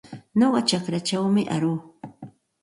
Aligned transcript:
Nuqa 0.39 0.61
chakraćhawmi 0.69 1.41
aruu. 1.55 1.77